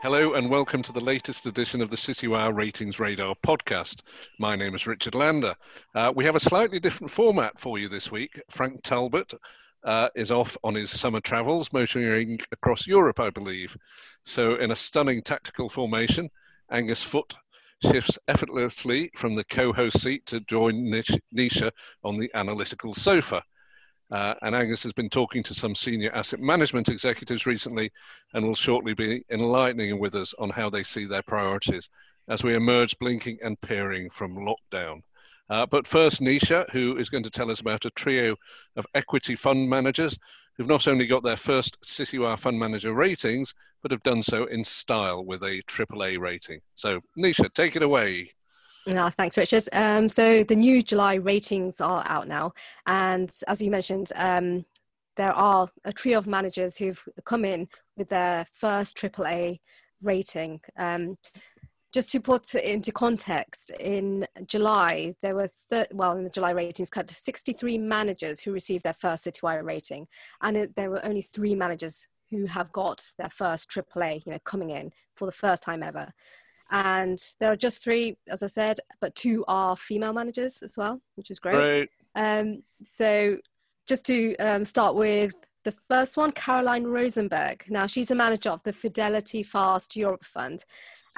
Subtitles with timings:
[0.00, 4.00] Hello and welcome to the latest edition of the Citywire Ratings Radar podcast.
[4.38, 5.54] My name is Richard Lander.
[5.94, 8.40] Uh, we have a slightly different format for you this week.
[8.48, 9.34] Frank Talbot
[9.84, 13.76] uh, is off on his summer travels, motoring across Europe, I believe.
[14.24, 16.30] So, in a stunning tactical formation,
[16.70, 17.34] Angus Foot
[17.82, 20.74] shifts effortlessly from the co host seat to join
[21.34, 21.70] Nisha
[22.04, 23.42] on the analytical sofa.
[24.10, 27.90] Uh, and Angus has been talking to some senior asset management executives recently
[28.32, 31.90] and will shortly be enlightening with us on how they see their priorities
[32.28, 35.02] as we emerge blinking and peering from lockdown.
[35.50, 38.34] Uh, but first, Nisha, who is going to tell us about a trio
[38.76, 40.18] of equity fund managers
[40.58, 44.64] who've not only got their first Citywire fund manager ratings, but have done so in
[44.64, 46.60] style with a AAA rating.
[46.74, 48.32] So, Nisha, take it away.
[48.86, 49.64] No, thanks, Richard.
[49.72, 52.52] Um, so the new July ratings are out now,
[52.86, 54.64] and as you mentioned, um,
[55.16, 59.60] there are a trio of managers who've come in with their first AAA
[60.00, 60.60] rating.
[60.76, 61.18] Um,
[61.92, 66.50] just to put it into context, in July there were thir- well in the July
[66.50, 70.06] ratings cut 63 managers who received their first Citywire rating,
[70.42, 74.38] and it, there were only three managers who have got their first AAA, you know,
[74.44, 76.12] coming in for the first time ever
[76.70, 81.00] and there are just three, as I said, but two are female managers as well,
[81.14, 81.56] which is great.
[81.56, 81.88] Great.
[82.14, 83.38] Um, so
[83.86, 87.64] just to um, start with the first one, Karoline Rosenberg.
[87.68, 90.64] Now she's a manager of the Fidelity Fast Europe Fund,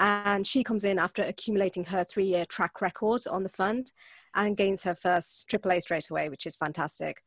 [0.01, 3.93] and she comes in after accumulating her three-year track record on the fund
[4.35, 7.23] and gains her first AAA straight away, which is fantastic.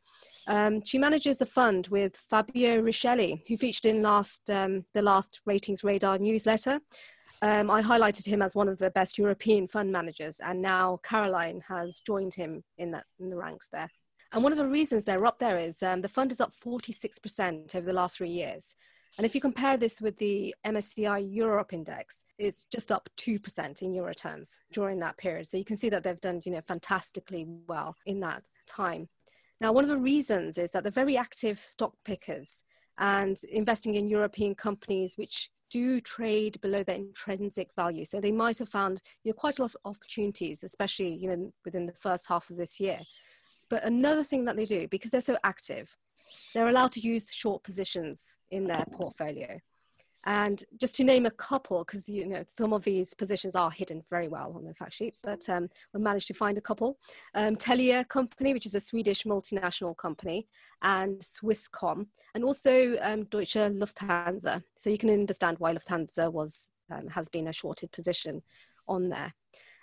[0.47, 5.39] Um, she manages the fund with Fabio Riccelli, who featured in last um, the last
[5.45, 6.79] Ratings Radar newsletter.
[7.43, 11.61] Um, I highlighted him as one of the best European fund managers, and now Karoline
[11.67, 13.89] has joined him in, that, in the ranks there.
[14.31, 17.75] And one of the reasons they're up there is um, the fund is up 46%
[17.75, 18.75] over the last three years.
[19.17, 23.93] And if you compare this with the MSCI Europe index, it's just up 2% in
[23.93, 25.47] euro terms during that period.
[25.47, 29.09] So you can see that they've done, you know, fantastically well in that time.
[29.61, 32.63] Now, one of the reasons is that they're very active stock pickers
[32.97, 38.05] and investing in European companies which do trade below their intrinsic value.
[38.05, 41.53] So they might have found you know, quite a lot of opportunities, especially you know,
[41.65, 42.99] within the first half of this year.
[43.69, 45.95] But another thing that they do, because they're so active,
[46.53, 49.59] they're allowed to use short positions in their portfolio.
[50.25, 54.03] And just to name a couple, because you know some of these positions are hidden
[54.09, 56.97] very well on the fact sheet, but um, we managed to find a couple.
[57.35, 60.47] Um, Telia Company, which is a Swedish multinational company,
[60.81, 64.63] and Swisscom, and also um, Deutsche Lufthansa.
[64.77, 68.41] So you can understand why Lufthansa was um, has been a shorted position
[68.87, 69.33] on there.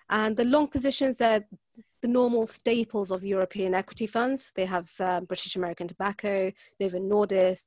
[0.09, 1.45] And the long positions, they're
[2.03, 4.53] the normal staples of European equity funds.
[4.55, 7.65] They have uh, British American Tobacco, Novo Nordisk,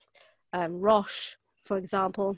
[0.54, 2.38] um, Roche, for example.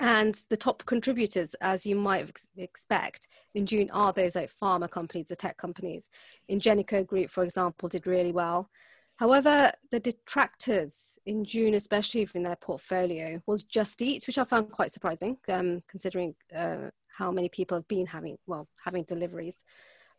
[0.00, 4.90] And the top contributors, as you might ex- expect, in June are those like pharma
[4.90, 6.08] companies, the tech companies.
[6.50, 8.68] Ingenico Group, for example, did really well.
[9.16, 14.72] However, the detractors in June, especially in their portfolio, was Just Eat, which I found
[14.72, 19.64] quite surprising, um, considering uh, how many people have been having well having deliveries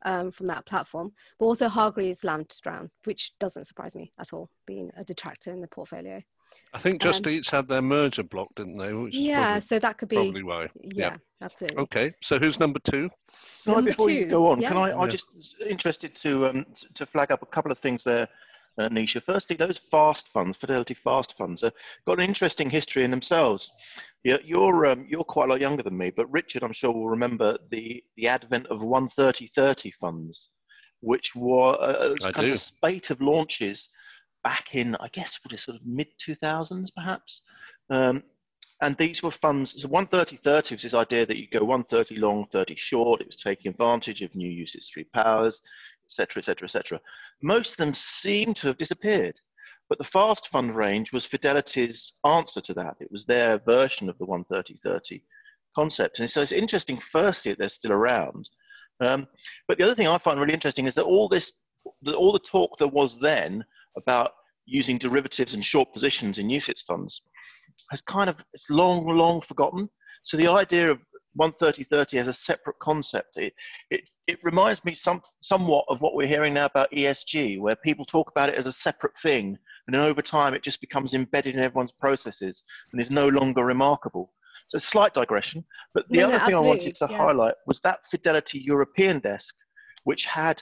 [0.04, 1.12] um, from that platform.
[1.40, 5.68] But also Hargreaves Lansdown, which doesn't surprise me at all, being a detractor in the
[5.68, 6.22] portfolio.
[6.74, 8.92] I think Just um, Eats had their merger blocked, didn't they?
[9.12, 10.64] yeah, probably, so that could be probably why.
[10.82, 11.80] Yeah, yeah, absolutely.
[11.84, 13.10] Okay, so who's number two?
[13.64, 14.68] Can I, before two, you go on, yeah.
[14.68, 14.92] can I?
[14.92, 15.26] I'm just
[15.68, 18.28] interested to um, to flag up a couple of things there,
[18.78, 19.22] uh, Nisha.
[19.22, 21.74] Firstly, those fast funds, Fidelity Fast funds, have
[22.06, 23.72] got an interesting history in themselves.
[24.24, 27.10] Yeah, you're um, you're quite a lot younger than me, but Richard, I'm sure will
[27.10, 30.50] remember the the advent of 130-30 funds,
[31.02, 32.48] which were uh, kind do.
[32.48, 33.90] of a spate of launches
[34.44, 37.42] back in, I guess, what is sort of mid 2000s, perhaps.
[37.90, 38.24] Um,
[38.82, 39.82] and these were funds.
[39.82, 43.22] So 130 was this idea that you go 130 long, 30 short.
[43.22, 45.62] It was taking advantage of new UCITS three powers,
[46.14, 47.02] etc., etc., etc.
[47.42, 49.40] Most of them seem to have disappeared.
[49.90, 52.96] But the fast fund range was Fidelity's answer to that.
[53.00, 55.22] It was their version of the 130-30
[55.76, 56.20] concept.
[56.20, 58.50] And so it's interesting, firstly, that they're still around.
[59.02, 59.28] Um,
[59.68, 61.54] but the other thing I find really interesting is that all this,
[62.16, 63.64] all the talk there was then
[63.98, 64.32] about
[64.66, 67.22] using derivatives and short positions in UCITS funds
[67.90, 69.90] has kind of it's long, long forgotten.
[70.24, 71.00] So the idea of
[71.40, 73.54] 130-30 as a separate concept, it,
[73.90, 78.06] it, it reminds me some, somewhat of what we're hearing now about ESG, where people
[78.06, 81.56] talk about it as a separate thing, and then over time it just becomes embedded
[81.56, 84.32] in everyone's processes and is no longer remarkable.
[84.70, 87.18] So, slight digression, but the no, other no, thing I wanted to yeah.
[87.18, 89.54] highlight was that Fidelity European desk,
[90.06, 90.62] which had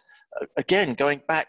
[0.58, 1.48] again, going back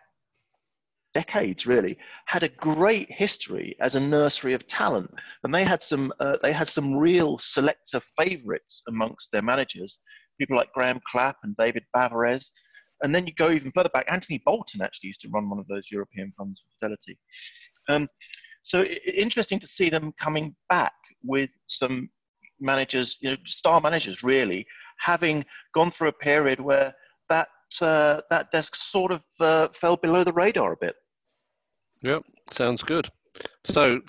[1.14, 5.11] decades really, had a great history as a nursery of talent,
[5.44, 9.99] and they had some uh, they had some real selector favourites amongst their managers,
[10.38, 12.50] people like Graham Clapp and David Baverez.
[13.02, 14.06] And then you go even further back.
[14.11, 17.19] Anthony Bolton actually used to run one of those European funds for Fidelity.
[17.88, 18.08] Um,
[18.62, 20.93] so it, interesting to see them coming back
[21.25, 22.11] with some
[22.61, 24.67] managers, you know, star managers really,
[24.99, 25.44] having
[25.75, 26.94] gone through a period where
[27.28, 27.49] that
[27.81, 30.94] uh, that desk sort of uh, fell below the radar a bit.
[32.02, 33.08] Yep, sounds good.
[33.64, 34.00] So,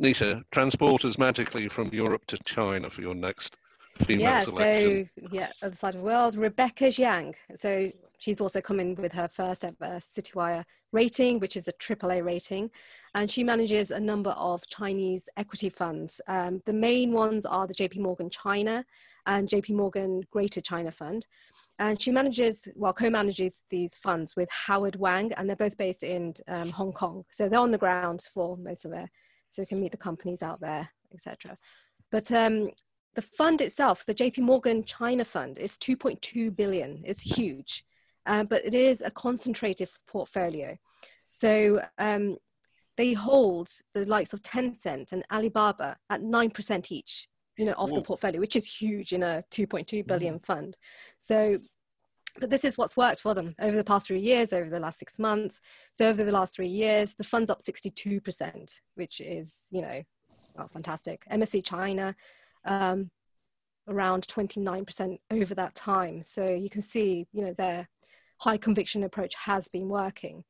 [0.00, 3.56] Nisha, transport us magically from Europe to China for your next
[4.08, 5.08] yeah, selection.
[5.16, 7.34] so yeah, other side of the world, Rebecca Jiang.
[7.54, 12.70] So she's also coming with her first ever Citywire rating, which is a AAA rating,
[13.14, 16.20] and she manages a number of Chinese equity funds.
[16.26, 18.84] Um, the main ones are the JP Morgan China
[19.26, 21.26] and JP Morgan Greater China Fund.
[21.78, 26.34] And she manages, well, co-manages these funds with Howard Wang, and they're both based in
[26.46, 27.24] um, Hong Kong.
[27.30, 29.10] So they're on the ground for most of their,
[29.50, 31.56] so you can meet the companies out there, etc.
[32.10, 32.68] But um,
[33.14, 37.02] the fund itself, the JP Morgan China Fund, is 2.2 billion.
[37.04, 37.84] It's huge,
[38.26, 40.76] uh, but it is a concentrated portfolio.
[41.32, 42.36] So um,
[42.96, 47.28] they hold the likes of Tencent and Alibaba at 9% each
[47.60, 50.46] you know, of the portfolio, which is huge in a 2.2 billion mm.
[50.46, 50.78] fund.
[51.20, 51.58] So,
[52.38, 54.98] but this is what's worked for them over the past three years, over the last
[54.98, 55.60] six months.
[55.94, 60.02] So over the last three years, the fund's up 62%, which is, you know,
[60.56, 61.24] well, fantastic.
[61.30, 62.16] MSCI China,
[62.64, 63.10] um,
[63.88, 66.22] around 29% over that time.
[66.22, 67.88] So you can see, you know, their
[68.38, 70.44] high conviction approach has been working.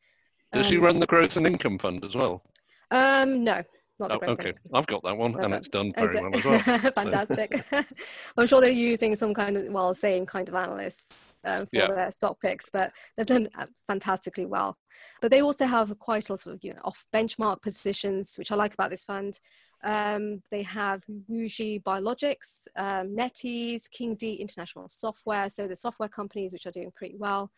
[0.52, 2.42] Does um, she run the growth and income fund as well?
[2.90, 3.62] Um, no,
[4.00, 5.58] not oh, okay, I've got that one, well and done.
[5.58, 6.22] it's done very it?
[6.22, 6.92] well as well.
[6.94, 7.64] Fantastic.
[8.36, 11.88] I'm sure they're using some kind of, well, same kind of analysts um, for yeah.
[11.94, 14.76] their stock picks, but they've done uh, fantastically well.
[15.20, 18.56] But they also have quite a lot of, you know, off benchmark positions, which I
[18.56, 19.38] like about this fund.
[19.82, 26.66] Um, they have WuXi Biologics, um, NetEase, Kingdee International Software, so the software companies which
[26.66, 27.50] are doing pretty well.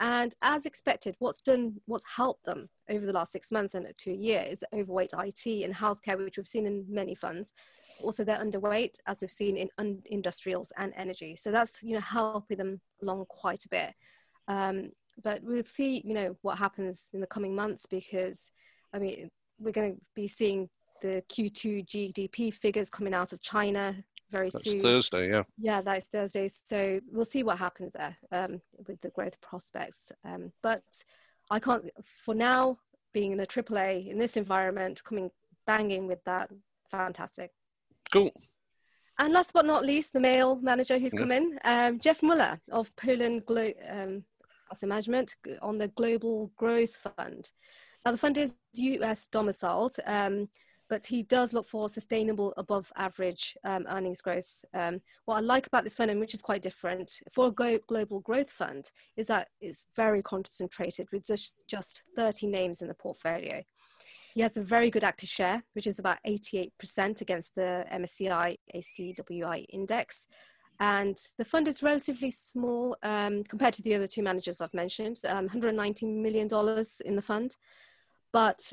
[0.00, 4.10] And as expected, what's done, what's helped them over the last six months and to
[4.10, 7.52] a year is overweight IT and healthcare, which we've seen in many funds.
[8.02, 11.34] Also, they're underweight, as we've seen in un- industrials and energy.
[11.34, 13.94] So that's you know helping them along quite a bit.
[14.46, 14.92] Um,
[15.22, 18.50] but we'll see, you know, what happens in the coming months because,
[18.92, 20.68] I mean, we're going to be seeing
[21.02, 23.96] the Q2 GDP figures coming out of China
[24.30, 24.82] very That's soon.
[24.82, 25.42] Thursday, yeah.
[25.58, 26.48] Yeah, that's Thursday.
[26.48, 30.12] So we'll see what happens there um, with the growth prospects.
[30.24, 30.82] Um, but
[31.50, 32.78] I can't, for now,
[33.12, 35.30] being in a AAA in this environment, coming
[35.66, 36.50] banging with that,
[36.90, 37.52] fantastic.
[38.12, 38.30] Cool.
[39.18, 41.20] And last but not least, the male manager who's yeah.
[41.20, 44.24] come in, um, Jeff Mueller of Polen Glo- um,
[44.70, 47.50] Asset Management on the Global Growth Fund.
[48.04, 49.96] Now, the fund is US domiciled.
[50.06, 50.48] Um,
[50.88, 54.64] but he does look for sustainable above average um, earnings growth.
[54.74, 58.20] Um, what I like about this fund, and which is quite different for a global
[58.20, 63.62] growth fund, is that it's very concentrated with just, just 30 names in the portfolio.
[64.34, 69.66] He has a very good active share, which is about 88% against the MSCI ACWI
[69.70, 70.26] index.
[70.80, 75.20] And the fund is relatively small um, compared to the other two managers I've mentioned,
[75.26, 76.48] um, $190 million
[77.04, 77.56] in the fund.
[78.32, 78.72] But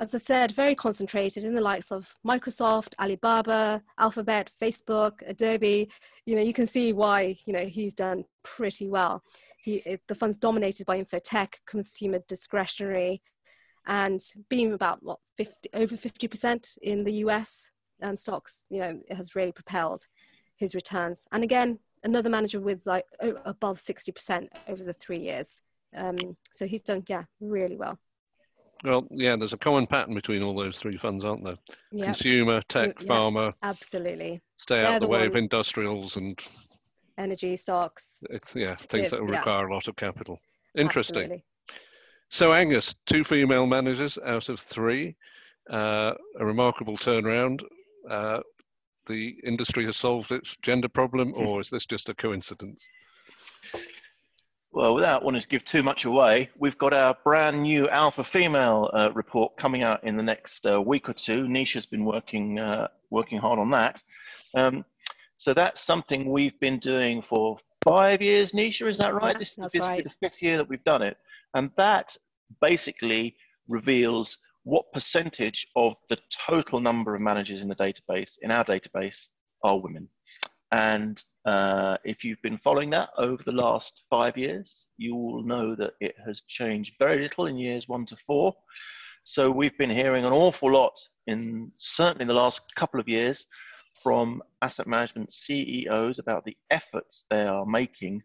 [0.00, 5.88] as I said, very concentrated in the likes of Microsoft, Alibaba, Alphabet, Facebook, Adobe.
[6.26, 9.22] You know, you can see why, you know, he's done pretty well.
[9.56, 13.22] He, it, the fund's dominated by infotech, consumer discretionary,
[13.86, 17.70] and being about what 50, over 50% in the US
[18.02, 20.06] um, stocks, you know, has really propelled
[20.56, 21.26] his returns.
[21.30, 25.60] And again, another manager with like above 60% over the three years.
[25.96, 27.98] Um, so he's done, yeah, really well.
[28.84, 31.56] Well, yeah, there's a common pattern between all those three funds, aren't there?
[31.92, 32.04] Yep.
[32.04, 33.08] Consumer, tech, yep.
[33.08, 33.54] pharma.
[33.62, 34.42] Absolutely.
[34.58, 35.30] Stay They're out the, the way ones.
[35.30, 36.38] of industrials and
[37.16, 38.22] energy stocks.
[38.54, 40.38] Yeah, things that will require a lot of capital.
[40.76, 41.22] Interesting.
[41.22, 41.44] Absolutely.
[42.30, 45.16] So, Angus, two female managers out of three,
[45.70, 47.62] uh, a remarkable turnaround.
[48.08, 48.40] Uh,
[49.06, 52.86] the industry has solved its gender problem, or is this just a coincidence?
[54.74, 58.90] Well, without wanting to give too much away, we've got our brand new alpha female
[58.92, 61.44] uh, report coming out in the next uh, week or two.
[61.44, 64.02] Nisha's been working uh, working hard on that.
[64.56, 64.84] Um,
[65.36, 68.50] so that's something we've been doing for five years.
[68.50, 69.34] Nisha, is that right?
[69.34, 70.04] Yeah, this, this right.
[70.04, 71.18] is the fifth year that we've done it,
[71.54, 72.16] and that
[72.60, 73.36] basically
[73.68, 79.28] reveals what percentage of the total number of managers in the database in our database
[79.62, 80.08] are women.
[80.74, 85.76] And uh, if you've been following that over the last five years, you will know
[85.76, 88.52] that it has changed very little in years one to four.
[89.22, 93.46] So we've been hearing an awful lot in certainly in the last couple of years
[94.02, 98.20] from asset management CEOs about the efforts they are making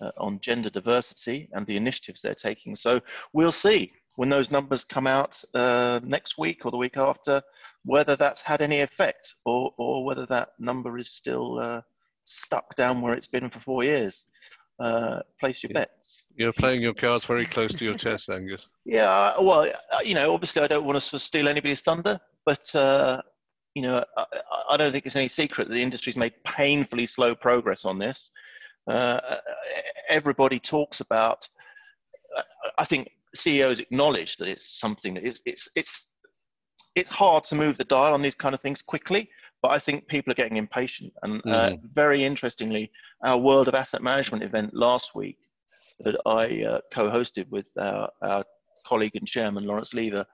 [0.00, 2.76] uh, on gender diversity and the initiatives they're taking.
[2.76, 3.00] So
[3.32, 7.40] we'll see when those numbers come out uh, next week or the week after,
[7.84, 11.80] whether that's had any effect or, or whether that number is still uh,
[12.24, 14.24] stuck down where it's been for four years.
[14.80, 16.26] Uh, place your bets.
[16.34, 18.66] You're playing your cards very close to your chest, Angus.
[18.84, 23.22] Yeah, well, uh, you know, obviously I don't want to steal anybody's thunder, but uh,
[23.74, 24.24] you know, I,
[24.70, 28.32] I, don't think it's any secret that the industry's made painfully slow progress on this.
[28.90, 29.20] Uh,
[30.08, 31.48] everybody talks about.
[32.76, 36.08] I think CEOs acknowledge that it's something that is it's it's
[36.94, 39.30] it's hard to move the dial on these kind of things quickly,
[39.62, 41.12] but I think people are getting impatient.
[41.22, 41.52] And mm.
[41.52, 42.90] uh, very interestingly,
[43.22, 45.38] our World of Asset Management event last week
[46.00, 48.44] that I uh, co-hosted with our, our,
[48.86, 50.24] colleague and chairman Lawrence Lever,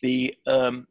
[0.00, 0.86] the um,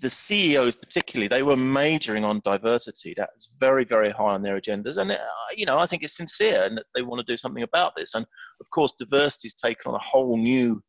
[0.00, 3.14] the CEOs particularly they were majoring on diversity.
[3.16, 5.18] That's very very high on their agendas, and uh,
[5.56, 8.14] you know I think it's sincere and that they want to do something about this.
[8.14, 8.26] And
[8.60, 10.82] of course, diversity has taken on a whole new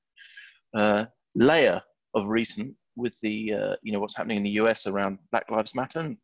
[0.76, 1.82] uh, layer
[2.14, 5.76] of recent with the uh, you know what's happening in the US around Black Lives
[5.76, 6.00] Matter.
[6.00, 6.18] And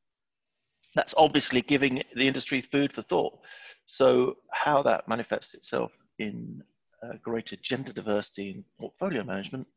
[0.96, 3.38] that's obviously giving the industry food for thought.
[3.86, 6.62] So how that manifests itself in
[7.04, 9.68] uh, greater gender diversity in portfolio management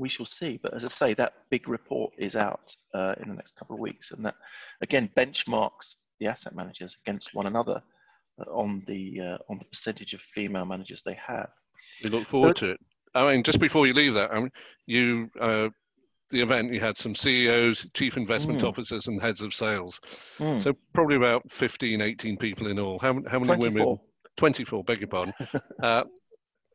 [0.00, 0.58] we shall see.
[0.62, 3.80] But as I say, that big report is out uh, in the next couple of
[3.80, 4.34] weeks, and that
[4.80, 7.82] again benchmarks the asset managers against one another
[8.40, 11.50] uh, on the uh, on the percentage of female managers they have.
[12.02, 12.80] We look forward to it.
[13.14, 14.50] I mean, just before you leave that, I mean,
[14.86, 15.68] you uh,
[16.30, 18.68] the event you had some CEOs, chief investment mm.
[18.68, 20.00] officers, and heads of sales.
[20.38, 20.62] Mm.
[20.62, 22.98] So probably about 15, 18 people in all.
[22.98, 23.72] How, how many 24.
[23.72, 23.98] women?
[24.36, 25.34] 24, beg your pardon.
[25.82, 26.04] uh,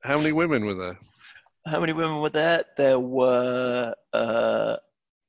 [0.03, 0.99] how many women were there?
[1.65, 2.63] How many women were there?
[2.77, 4.77] There were uh,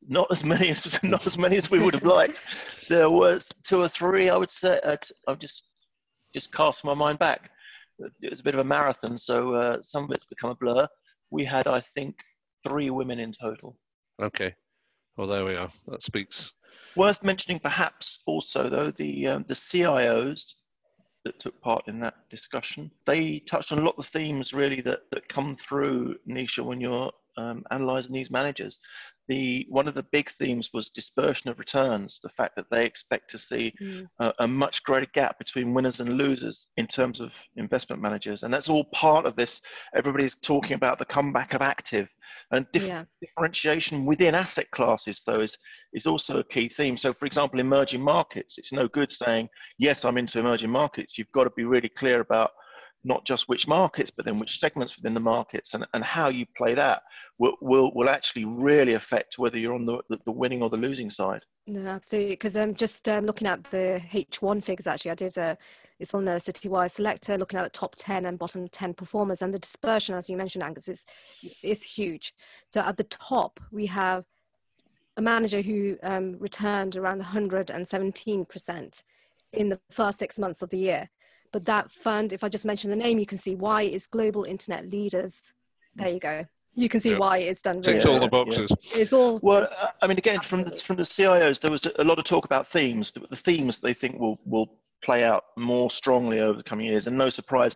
[0.06, 2.42] not as many as not as many as we would have liked.
[2.88, 4.80] There was two or three, I would say.
[4.84, 5.64] Uh, I've just
[6.34, 7.50] just cast my mind back.
[8.20, 10.86] It was a bit of a marathon, so uh, some of it's become a blur.
[11.30, 12.16] We had, I think,
[12.66, 13.76] three women in total.
[14.22, 14.54] Okay,
[15.16, 15.70] well there we are.
[15.88, 16.52] That speaks.
[16.94, 20.54] Worth mentioning, perhaps also though the um, the CIOs
[21.26, 22.88] that took part in that discussion.
[23.04, 26.80] They touched on a lot of the themes really that, that come through Nisha when
[26.80, 28.78] you're um, analyzing these managers.
[29.28, 32.20] The one of the big themes was dispersion of returns.
[32.22, 34.06] The fact that they expect to see mm.
[34.20, 38.54] a, a, much greater gap between winners and losers in terms of investment managers, and
[38.54, 39.60] that's all part of this.
[39.96, 42.08] Everybody's talking about the comeback of active
[42.52, 43.04] and dif- yeah.
[43.20, 45.22] differentiation within asset classes.
[45.26, 45.56] Though is
[45.92, 46.96] is also a key theme.
[46.96, 51.18] So, for example, emerging markets, it's no good saying yes, I'm into emerging markets.
[51.18, 52.52] You've got to be really clear about
[53.06, 56.44] not just which markets, but then which segments within the markets and, and how you
[56.56, 57.02] play that
[57.38, 61.08] will, will, will actually really affect whether you're on the, the winning or the losing
[61.08, 61.42] side.
[61.68, 62.32] No, absolutely.
[62.32, 65.56] Because I'm um, just um, looking at the H1 figures, actually, I did a,
[66.00, 69.54] it's on the Citywire Selector, looking at the top 10 and bottom 10 performers, and
[69.54, 71.04] the dispersion, as you mentioned, Angus, is,
[71.62, 72.34] is huge.
[72.70, 74.24] So at the top, we have
[75.16, 79.02] a manager who um, returned around 117%
[79.52, 81.08] in the first six months of the year.
[81.56, 84.44] But that fund, if I just mention the name, you can see why it's Global
[84.44, 85.54] Internet Leaders.
[85.94, 86.44] There you go.
[86.74, 87.18] You can see yeah.
[87.18, 87.80] why it's done.
[87.80, 88.70] Really all the boxes.
[88.82, 88.98] Yeah.
[88.98, 89.40] It's all.
[89.42, 89.66] Well,
[90.02, 92.68] I mean, again, from the, from the CIOs, there was a lot of talk about
[92.68, 93.10] themes.
[93.10, 94.68] The themes they think will will
[95.02, 97.74] play out more strongly over the coming years, and no surprise,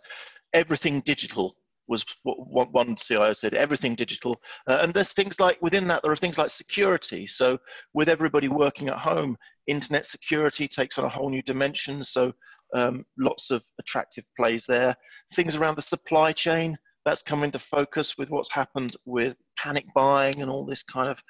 [0.53, 1.57] everything digital
[1.89, 4.43] was what one CIO said, everything digital.
[4.69, 7.27] Uh, and there's things like, within that, there are things like security.
[7.27, 7.59] So
[7.95, 12.05] with everybody working at home, internet security takes on a whole new dimension.
[12.05, 12.33] So
[12.75, 14.95] um, lots of attractive plays there.
[15.35, 20.43] Things around the supply chain, that's come into focus with what's happened with panic buying
[20.43, 21.23] and all this kind of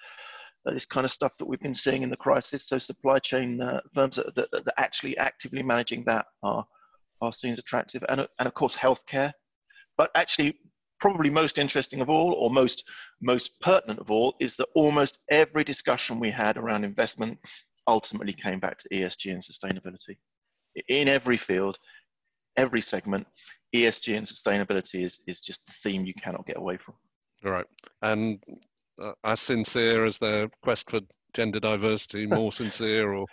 [0.66, 2.68] uh, this kind of stuff that we've been seeing in the crisis.
[2.68, 6.64] So supply chain uh, firms that, that, that, are actually actively managing that are
[7.22, 9.32] are seen as attractive, and and of course healthcare.
[9.96, 10.58] But actually,
[11.00, 12.88] probably most interesting of all, or most
[13.22, 17.38] most pertinent of all, is that almost every discussion we had around investment
[17.86, 20.16] ultimately came back to ESG and sustainability
[20.88, 21.78] in every field,
[22.56, 23.26] every segment,
[23.74, 26.94] ESG and sustainability is, is just the theme you cannot get away from.
[27.44, 27.66] All right.
[28.02, 28.42] And
[29.00, 31.00] uh, as sincere as the quest for
[31.34, 33.26] gender diversity, more sincere or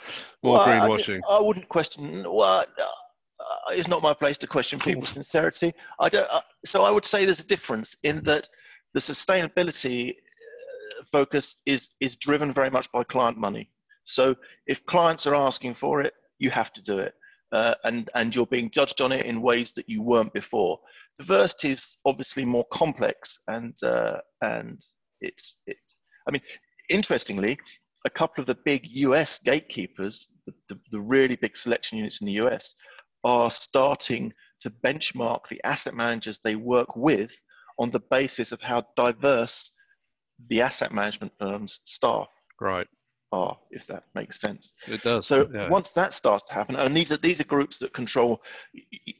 [0.44, 1.20] more well, greenwashing?
[1.27, 5.74] I, I, wouldn't question, well, uh, it's not my place to question people's sincerity.
[6.00, 8.48] I don't, uh, so I would say there's a difference in that
[8.94, 13.70] the sustainability uh, focus is, is driven very much by client money.
[14.06, 14.36] So
[14.67, 17.13] if clients are asking for it, you have to do it.
[17.51, 20.80] Uh, and, and you're being judged on it in ways that you weren't before.
[21.20, 24.82] Diversity is obviously more complex and, uh, and
[25.22, 25.77] it's, it,
[26.27, 26.42] I mean,
[26.89, 27.58] interestingly,
[28.06, 32.27] a couple of the big US gatekeepers, the, the, the really big selection units in
[32.27, 32.75] the US,
[33.24, 37.36] are starting to benchmark the asset managers they work with
[37.80, 39.72] on the basis of how diverse
[40.50, 42.27] the asset management firm's staff
[42.62, 42.88] right
[43.31, 44.74] are, if that makes sense.
[44.88, 45.27] It does.
[45.27, 45.69] So yeah.
[45.69, 48.41] once that starts to happen, and these are these are groups that control,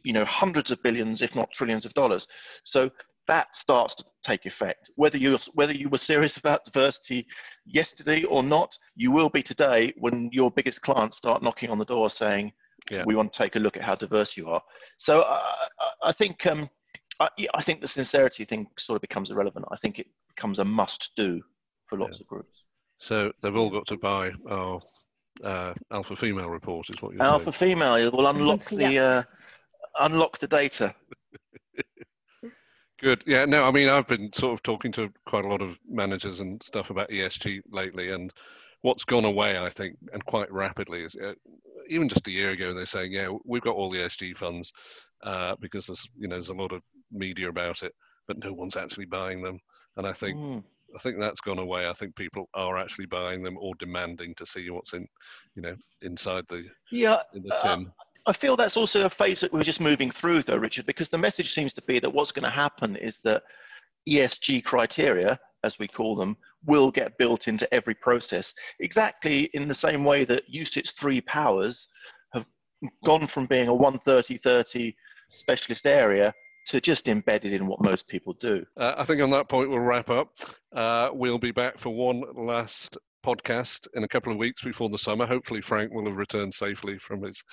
[0.04, 2.28] you know, hundreds of billions, if not trillions of dollars.
[2.64, 2.90] So
[3.28, 4.90] that starts to take effect.
[4.96, 7.28] Whether you whether you were serious about diversity
[7.66, 11.86] yesterday or not, you will be today when your biggest clients start knocking on the
[11.86, 12.54] door saying,
[12.90, 13.04] yeah.
[13.06, 14.62] "We want to take a look at how diverse you are."
[14.98, 15.42] So uh,
[16.04, 16.70] I think um,
[17.20, 19.66] I, I, think the sincerity thing sort of becomes irrelevant.
[19.72, 21.42] I think it becomes a must-do
[21.88, 22.24] for lots yeah.
[22.24, 22.64] of groups.
[23.00, 24.82] So they've all got to buy our
[25.44, 27.76] uh, alpha female report, is what you're alpha saying.
[27.76, 29.02] female will unlock the yeah.
[29.02, 29.24] uh,
[30.00, 30.94] unlock the data.
[33.00, 33.24] Good.
[33.28, 33.46] Yeah.
[33.46, 36.62] No, I mean, I've been sort of talking to quite a lot of managers and
[36.64, 38.34] stuff about ESG lately, and
[38.82, 41.34] what's gone away, I think, and quite rapidly is uh,
[41.90, 44.74] even just a year ago they're saying, yeah, we've got all the ESG funds
[45.24, 47.94] uh, because there's you know there's a lot of media about it,
[48.28, 49.60] but no one's actually buying them,
[49.98, 50.38] and I think.
[50.38, 50.64] Mm.
[50.96, 51.88] I think that's gone away.
[51.88, 55.08] I think people are actually buying them or demanding to see what's in,
[55.56, 57.22] you know, inside the yeah.
[57.34, 57.88] In the tin.
[57.88, 61.08] Uh, I feel that's also a phase that we're just moving through, though, Richard, because
[61.08, 63.44] the message seems to be that what's going to happen is that
[64.08, 68.54] ESG criteria, as we call them, will get built into every process.
[68.82, 71.88] Exactly in the same way that UCITS three powers
[72.34, 72.46] have
[73.06, 74.96] gone from being a 130 30
[75.30, 76.34] specialist area
[76.68, 78.66] to just embedded in what most people do.
[78.76, 80.30] Uh, I think on that point we'll wrap up.
[80.74, 84.98] Uh, we'll be back for one last podcast in a couple of weeks before the
[84.98, 85.26] summer.
[85.26, 87.44] Hopefully, Frank will have returned safely from his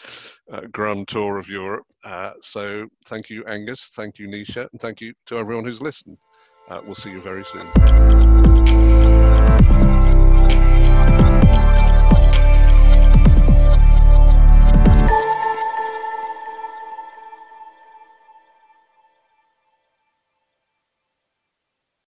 [0.53, 1.87] uh, grand tour of Europe.
[2.05, 3.91] Uh, so, thank you, Angus.
[3.95, 4.69] Thank you, Nisha.
[4.73, 6.19] And thank you to everyone who's listened.
[6.69, 9.24] Uh, we'll see you very soon.